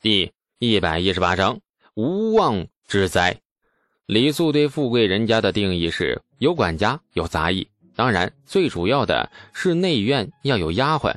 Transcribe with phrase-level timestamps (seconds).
[0.00, 0.30] 第
[0.60, 1.58] 一百一十八章
[1.94, 3.40] 无妄之灾。
[4.06, 11.16] 李素对富贵人家的定义是：有管家，有杂役，当然最主要的是内院要有丫鬟。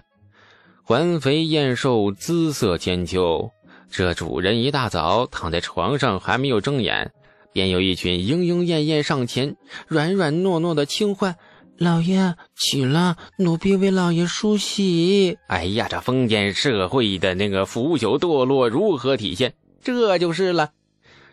[0.82, 3.52] 环肥燕瘦，姿色千秋。
[3.92, 7.12] 这主人一大早躺在床上，还没有睁眼，
[7.54, 11.36] 便有一群莺莺燕燕上前，软软糯糯的轻唤。
[11.82, 15.40] 老爷起了，奴婢为老爷梳洗。
[15.48, 19.54] 哎呀，这封建社会的那个腐朽堕落如何体现？
[19.82, 20.70] 这就是了。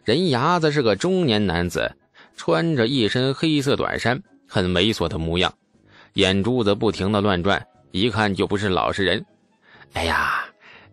[0.05, 1.95] 人牙子是个中年男子，
[2.35, 5.53] 穿着一身黑色短衫，很猥琐的模样，
[6.15, 9.27] 眼珠子不停的乱转，一看就不是老实人。
[9.93, 10.47] 哎呀，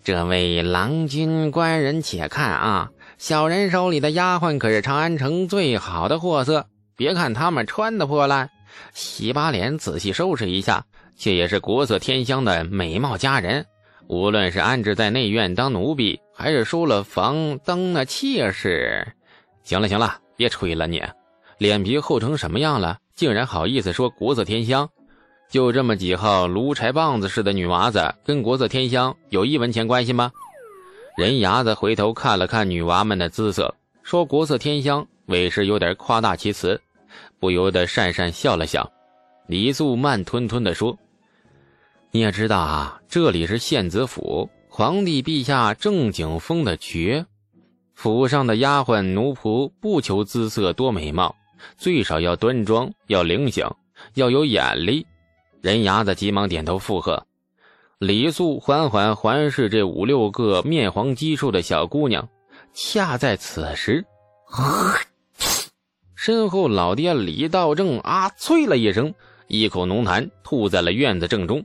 [0.03, 8.49] 这位郎君官人且看啊，小人手里的丫鬟可是长安城最好的货色，别看他们穿的破烂。
[8.93, 10.85] 洗把脸，仔细收拾一下，
[11.15, 13.65] 却也是国色天香的美貌佳人。
[14.07, 19.07] 无论是安置在内院当奴婢，还是收了房当那妾室，
[19.63, 21.01] 行了行了，别吹了你，
[21.57, 22.99] 脸皮厚成什么样了？
[23.15, 24.87] 竟然好意思说国色天香？
[25.49, 30.31] 就这么几号炉柴棒子似的女娃子，跟国色天香有一文钱关系吗？
[31.17, 36.79] 人牙子回头看了看女娃们的姿色，说国色天香，委实有点夸大其词。
[37.45, 38.91] 不由得讪讪笑了笑，
[39.45, 40.97] 李素慢吞吞地说
[42.09, 47.23] ：“你也知道啊，这里是县子府，皇帝陛下正经封的爵，
[47.93, 51.35] 府上的丫鬟奴仆不求姿色多美貌，
[51.77, 53.63] 最少要端庄，要灵醒，
[54.15, 55.05] 要有眼力。”
[55.61, 57.27] 人牙子急忙点头附和。
[57.99, 62.27] 李素缓缓环视这五六个面黄肌瘦的小姑娘，
[62.73, 64.03] 恰在此时。
[66.25, 69.13] 身后，老爹李道正啊啐了一声，
[69.45, 71.63] 一口浓痰吐在了院子正中。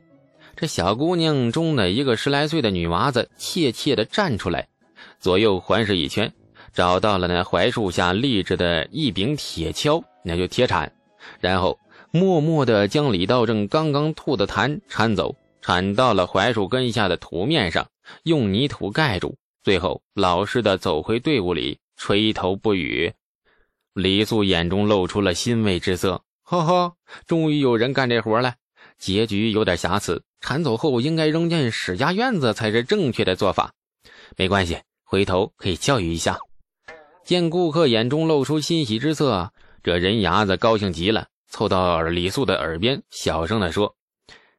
[0.55, 4.69] 这小姑娘中的一个十来岁的女娃子怯怯地站出来，
[5.19, 6.31] 左右环视一圈，
[6.75, 10.93] 找到了那槐树下立着的一柄铁锹，那就铁铲，
[11.41, 11.79] 然后
[12.11, 17.87] 默默地将李道正刚刚吐的痰铲走，铲到了槐树根下的土面上，
[18.25, 23.11] 用泥土盖住，最后老实地走回队伍里，垂头不语。
[23.93, 26.97] 李素眼中露出了欣慰之色，呵呵，
[27.27, 28.55] 终于有人干这活了。
[28.99, 33.73] 结局有点瑕疵，铲走后应该扔进史家院子才是正确的做法。
[34.37, 36.39] 没关系，回头可以教育一下。
[37.25, 39.53] 见顾客眼中露出欣喜之色，
[39.83, 43.97] 这人牙子高兴极了，凑到李素的耳边小声地说：“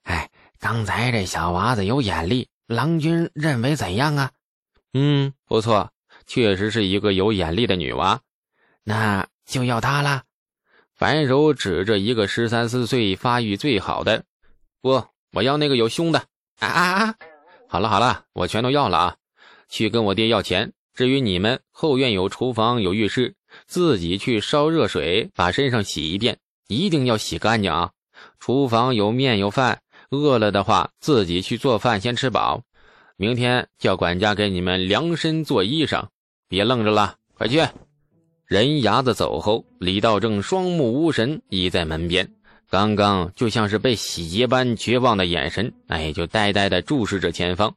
[0.03, 4.31] 哎，刚才这小娃子有眼力，郎君认为怎样啊
[4.93, 5.91] ？”“嗯，不错，
[6.27, 8.21] 确实是一个有眼力的女娃。”
[8.83, 10.23] 那就要他了。
[10.95, 14.23] 反手指着一个十三四岁、发育最好的，
[14.81, 16.19] 不，我要那个有胸的。
[16.59, 17.15] 啊啊啊！
[17.67, 19.15] 好了好了，我全都要了啊！
[19.67, 20.73] 去跟我爹要钱。
[20.93, 23.33] 至于你们，后院有厨房有浴室，
[23.65, 26.37] 自己去烧热水，把身上洗一遍，
[26.67, 27.91] 一定要洗干净啊！
[28.39, 32.61] 厨房有面有饭，饿了的话自己去做饭，先吃饱。
[33.15, 36.09] 明天叫管家给你们量身做衣裳，
[36.47, 37.65] 别愣着了，快去！
[38.51, 42.29] 人牙子走后，李道正双目无神，倚在门边，
[42.69, 47.73] 刚刚就像是被洗劫般绝望的眼神，哎，就呆呆地注视着前方。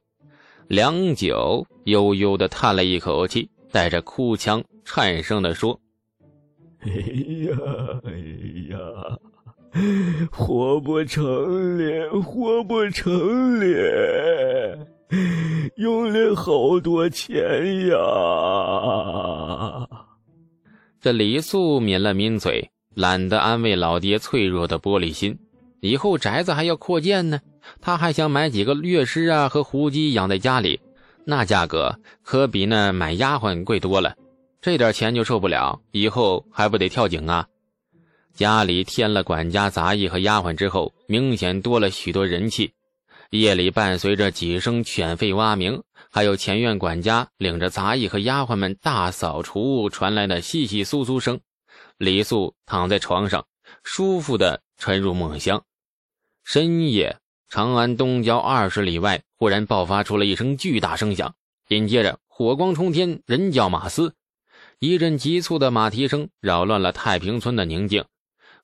[0.67, 5.79] 良久，悠悠地叹了一口气，带着哭腔，颤声地说
[6.83, 7.55] ：“哎呀，
[8.03, 8.11] 哎
[8.69, 8.77] 呀，
[10.29, 14.85] 活不成了，活不成了，
[15.77, 17.95] 用了好多钱呀！”
[21.05, 25.37] 这李素抿了抿嘴，懒得安慰老爹脆弱的玻璃心。
[25.79, 27.41] 以后宅子还要扩建呢，
[27.79, 30.79] 他还想买几个乐师啊和胡姬养在家里，
[31.23, 34.15] 那价格可比那买丫鬟贵多了。
[34.59, 37.45] 这点钱就受不了，以后还不得跳井啊？
[38.33, 42.73] 家里添了管家、杂役和丫鬟之后，明显多了许多人气。
[43.29, 45.83] 夜里伴随着几声犬吠蛙鸣。
[46.11, 51.41] 还有前院管家领着杂役和丫鬟们大扫除传来的窸窸窣窣声，
[51.97, 53.45] 李素躺在床上，
[53.83, 55.65] 舒服的沉入梦乡。
[56.45, 57.17] 深夜，
[57.49, 61.35] 长安东郊二十里外忽然爆发出了一声巨大声响，
[61.67, 64.13] 紧接着火光冲天，人叫马嘶，
[64.79, 68.05] 一阵急促的马蹄声扰乱了太平村的宁静，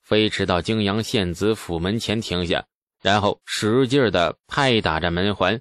[0.00, 2.64] 飞驰到泾阳县子府门前停下，
[3.02, 5.60] 然后使劲的拍打着门环，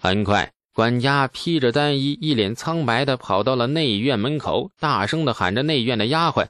[0.00, 0.50] 很快。
[0.72, 6.46] 管家披着单衣，一脸苍白的跑到了内院门口，大声的喊着内院的丫鬟。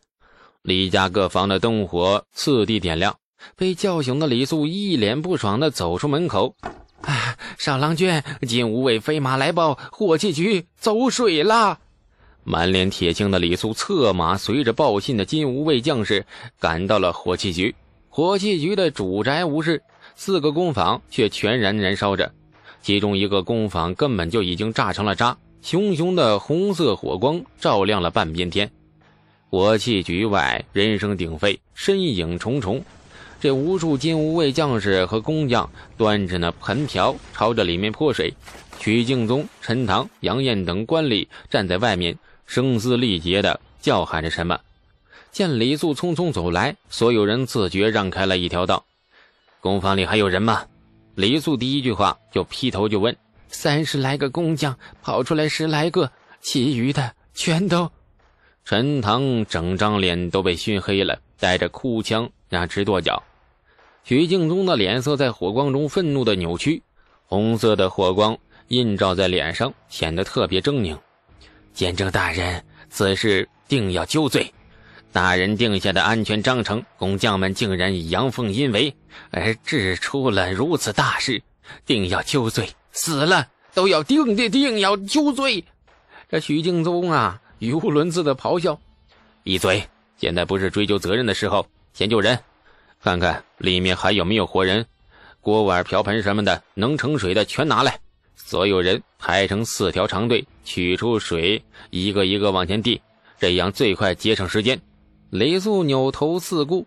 [0.63, 3.17] 李家各房的灯火次第点亮，
[3.57, 6.55] 被叫醒的李素一脸不爽的走出门口。
[7.01, 11.79] 啊，少郎君，金吾卫飞马来报，火器局走水了。
[12.45, 16.27] 满脸铁青的李素策马随着报信的金吾卫将士
[16.61, 17.75] 赶到了火器局。
[18.19, 19.81] 火器局的主宅无事，
[20.17, 22.33] 四个工坊却全然燃烧着，
[22.83, 28.69] 其中一个工坊根本就已经炸成了渣，熊熊的红色火光照亮了半边天。
[29.49, 32.85] 火器局外人声鼎沸，身影重重。
[33.41, 38.35] 这无数金吾卫将士和工匠端着那盆瓢朝着里面泼水，
[38.81, 44.59] 曲敬宗、陈塘、杨艳等官吏站在外面，声嘶力竭地叫喊着什么。
[45.39, 48.85] 见李素匆匆走来，所有人自觉让开了一条道。
[49.61, 50.67] 工坊里还有人吗？
[51.15, 57.89] 李素第一句话就劈头就问：“三十来个工匠跑出来十来个，其余的全都……”
[58.67, 63.23] 陈塘整张脸都被熏黑了，带着哭腔，那直跺脚。
[64.03, 66.83] 徐敬宗的脸色在火光中愤怒的扭曲，
[67.27, 68.37] 红色的火光
[68.71, 70.99] 映照在脸上，显得特别狰狞。
[71.73, 72.61] 监正大人，
[72.91, 74.53] 此事定要揪罪。
[75.19, 78.95] 大人定下的安全章程，工匠们竟然阳奉阴违，
[79.33, 81.43] 而致出了如此大事，
[81.85, 82.69] 定要揪罪。
[82.93, 85.65] 死了都要定定定要揪罪。
[86.31, 88.79] 这许敬宗啊，语无伦次的咆哮
[89.43, 89.83] ：“闭嘴！
[90.17, 92.39] 现在不是追究责任的时候，先救人。”
[93.03, 94.87] 看看里面还有没有活人，
[95.41, 97.99] 锅碗瓢盆什么的能盛水的全拿来。
[98.37, 101.61] 所有人排成四条长队，取出水，
[101.91, 103.01] 一个一个往前递，
[103.41, 104.81] 这样最快节省时间。
[105.31, 106.87] 李素扭头四顾，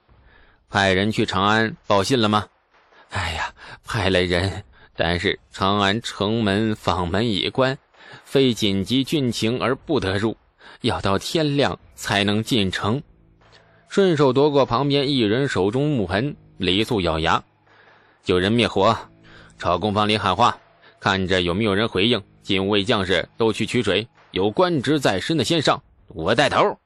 [0.68, 2.48] 派人去长安报信了吗？
[3.12, 3.54] 哎呀，
[3.86, 4.64] 派了人，
[4.96, 7.78] 但是长安城门坊门已关，
[8.24, 10.36] 非紧急军情而不得入，
[10.82, 13.04] 要到天亮才能进城。
[13.88, 17.44] 顺手夺过旁边一人手中木盆，李素咬牙，
[18.24, 18.98] 救人灭火，
[19.60, 20.58] 朝工坊里喊话，
[21.00, 22.20] 看着有没有人回应。
[22.42, 26.81] 禁卫将士都去取水，有官职在身的先上，我带头。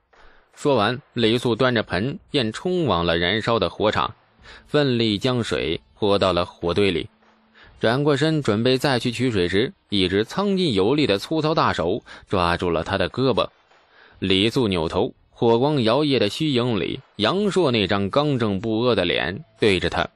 [0.56, 4.16] 说完，李素端着盆便冲往了燃烧的火场，
[4.68, 7.07] 奋力将水泼到了火堆里，
[7.80, 13.48] 转过身准备再去取水时，一只苍劲有力的粗糙大手抓住了他的胳膊。
[14.19, 15.13] 李素扭头。
[15.38, 20.07] 火光摇曳的虚影里，杨硕那张刚正不阿的脸对着他：“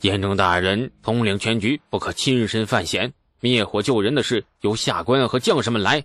[0.00, 3.12] 监中大人统领全局，不可亲身犯险。
[3.38, 6.02] 灭火救人的事，由下官和将士们来。”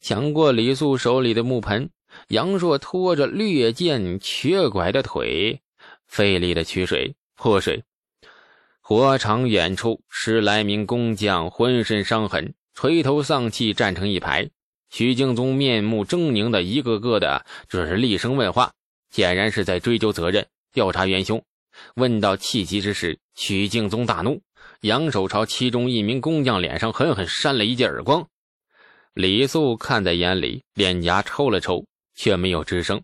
[0.00, 1.90] 抢过李素手里的木盆，
[2.28, 5.60] 杨硕拖着略见瘸拐的腿，
[6.06, 7.84] 费力的取水泼水。
[8.80, 14.50] 火场远处，十来名工匠浑身伤痕，垂头丧气站成一排。
[14.90, 18.72] 许敬宗面目狰狞的一个个的，这是厉声问话，
[19.10, 21.42] 显然是在追究责任、调查元凶。
[21.96, 24.42] 问到气急之时，许敬宗大怒，
[24.82, 28.28] 扬手朝其中一名工匠脸上狠狠扇了一记耳光。
[29.14, 33.02] 李素看在眼里，脸颊抽了抽，却没有吱声。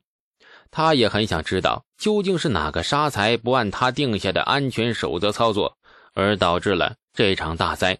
[0.70, 5.76] 他也很想知道，究竟是哪个杀才不按他定下的安全守则操作，
[6.14, 7.98] 而导致了这场大灾。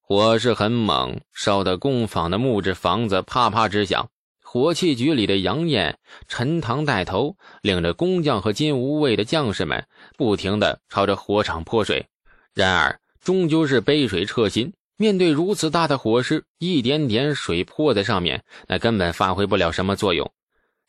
[0.00, 4.08] 火势很猛，烧得工坊的木质房子啪啪直响。
[4.42, 12.08] 火器局里的杨艳、陈塘带头，领着工匠和金无畏的将士们，不停地朝着火场泼水。
[12.52, 14.72] 然而，终究是杯水车薪。
[15.00, 20.30] 面对如此大的火势，一点点水泼在上面，那根本发挥不了什么作用。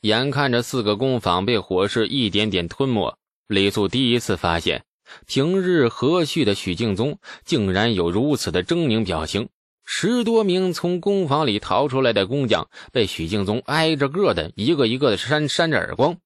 [0.01, 3.15] 眼看着四个工坊被火势一点点吞没，
[3.47, 4.83] 李素第一次发现。
[5.27, 9.47] 平日和煦的许敬宗，竟然有如此的狰狞表情。
[9.86, 16.17] 十多名从工坊里逃出来的工匠，被许敬宗挨着个的一个一个的扇扇着耳光，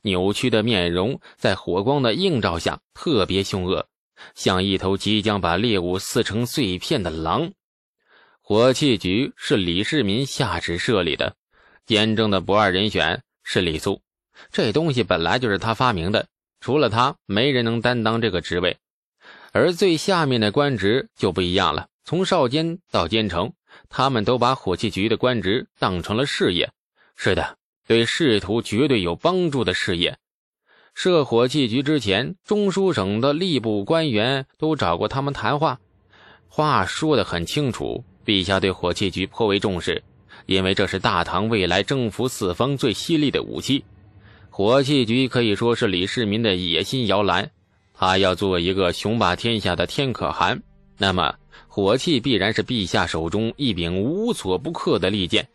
[0.00, 3.86] 扭曲的面容在火光的映照下特别凶恶，
[4.34, 7.52] 像一头即将把猎物撕成碎片的狼。
[8.40, 11.34] 火器局是李世民下旨设立的，
[11.86, 14.02] 监正的不二人选是李肃，
[14.52, 16.26] 这东西本来就是他发明的。
[16.60, 18.78] 除了他，没人能担当这个职位，
[19.52, 21.88] 而最下面的官职就不一样了。
[22.04, 23.52] 从少监到监丞，
[23.88, 26.70] 他们都把火器局的官职当成了事业。
[27.16, 27.56] 是的，
[27.86, 30.18] 对仕途绝对有帮助的事业。
[30.94, 35.80] 设火器局之前，中书省的吏部官员都找过他们谈话，
[36.48, 38.02] 话说得很清楚。
[38.24, 40.02] 陛下对火器局颇为重视，
[40.46, 43.84] 因为这是大唐未来征服四方最犀利的武器。
[44.48, 47.50] 火器局可以说是李世民的野心摇篮，
[47.92, 50.62] 他要做一个雄霸天下的天可汗，
[50.96, 51.34] 那么
[51.66, 55.46] 火器必然是陛下手中一柄无所不克的利剑。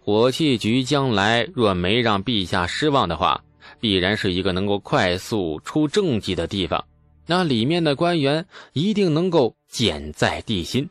[0.00, 3.42] 火器局将来若没让陛下失望的话，
[3.80, 6.84] 必然是一个能够快速出政绩的地方，
[7.26, 10.88] 那里面的官员一定能够简在地心。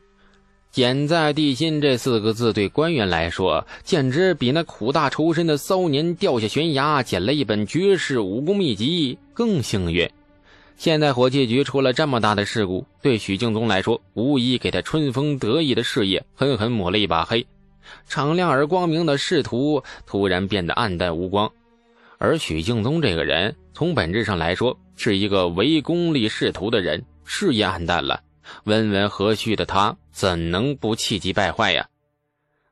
[0.70, 10.10] 简在地心这四个字对官员来说，简直比那苦大仇深的骚年掉下悬崖捡了一本绝世武功秘籍更幸运。
[10.76, 17.46] 现在火器局出了这么大的事故，对许敬宗来说，无疑给他春风得意的事业狠狠抹了一把黑。
[18.08, 21.48] 敞亮而光明的仕途突然变得暗淡无光。
[22.24, 28.18] 而许敬宗这个人，从本质上来说，是一个唯功利仕途的人，事业暗淡了。
[28.64, 31.86] 温文和煦的他怎能不气急败坏呀？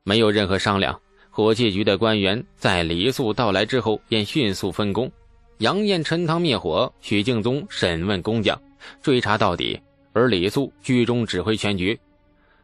[0.01, 5.11] 没有任何商量，火器局的官员在李素到来之后便迅速分工：
[5.59, 8.59] 杨艳陈塘灭火，许敬宗审问工匠，
[9.03, 9.79] 追查到底；
[10.13, 11.99] 而李素居中指挥全局。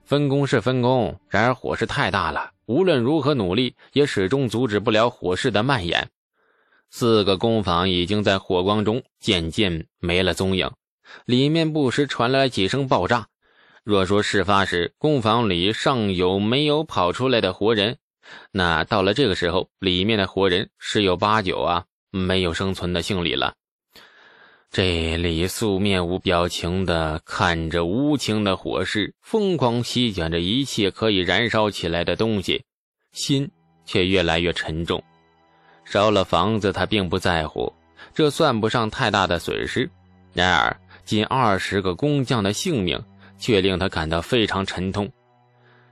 [0.05, 6.09] 分工是分工，然而火势太大了，无论如何努力，也始终阻止不了火势的蔓延。
[6.91, 10.69] 四个工坊已经在火光中渐渐没了踪影。
[11.25, 13.27] 里面不时传来几声爆炸。
[13.83, 17.97] 若说事发时工坊里尚有没有跑出来的活人，
[18.51, 23.55] 那到了这个时候，里面的活人十有八九啊没有生存的幸理了。
[24.69, 32.63] 这李素面无表情的看着无情的火势，疯狂席卷着一切可以燃烧起来的东西，
[33.11, 33.49] 心
[33.85, 35.03] 却越来越沉重。
[35.89, 37.73] 烧了房子，他并不在乎，
[38.13, 39.89] 这算不上太大的损失。
[40.33, 43.03] 然而，近二十个工匠的性命，
[43.39, 45.11] 却令他感到非常沉痛。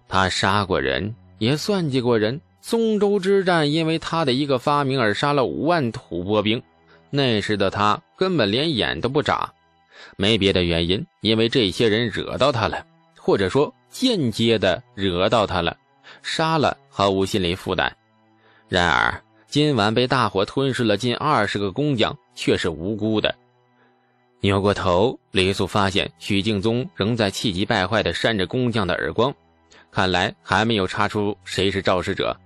[0.08, 2.40] 他杀过人，也算计过人。
[2.62, 6.62] 松州之战，因为他的一个发明而杀了五万吐蕃兵。
[7.10, 9.52] 那时的他根本连眼都不眨，
[10.16, 12.86] 没别的原因，因为这些人惹到他了，
[13.18, 15.76] 或者说间接的惹到他了。
[16.22, 17.92] 杀了毫无心理负担。
[18.70, 23.34] 然而今晚被大火吞噬了近二十个工匠，却是无辜的。
[24.42, 29.34] 扭过头，李素发现许敬宗仍在气急败坏地扇着工匠的耳光，
[29.90, 32.38] 看来还没有查出谁是肇事者。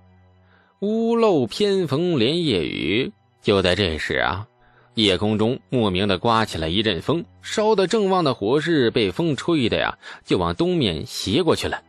[0.78, 4.46] 屋漏偏逢连夜雨，就在这时啊，
[4.94, 11.82] 夜空中莫名的刮起了一阵风，烧得正旺的火势被风吹的呀，就往东面斜过去了。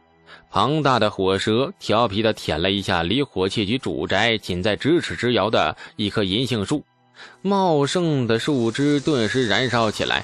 [0.53, 6.83] 庞大的火蛇调皮地舔了一下离火器局主宅仅在咫尺之遥的一棵银杏树。
[7.41, 10.23] 茂盛的树枝顿时燃烧起来，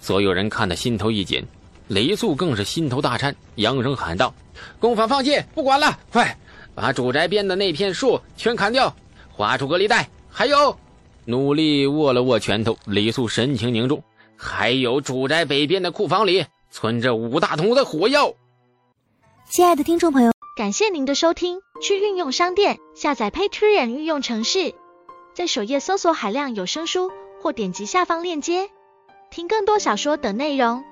[0.00, 1.46] 所有人看得心头一紧，
[1.86, 4.34] 雷素更是心头大颤，扬声喊道
[4.80, 6.36] ：“工坊放弃，不管了，快
[6.74, 8.92] 把主宅边的那片树全砍掉，
[9.30, 10.08] 划出隔离带。
[10.28, 10.76] 还有，
[11.24, 14.02] 努力握了握拳头，李素神情凝重。
[14.36, 18.34] 还有主宅北边的库房里存着五大桶的火药。”
[19.52, 24.74] 亲爱的听众朋友，感谢您的收听，去运用商店下载 Patreon 运用城市。
[25.34, 27.10] 在首页搜索海量有声书，
[27.42, 28.70] 或点击下方链接
[29.30, 30.82] 听更多小说等内容。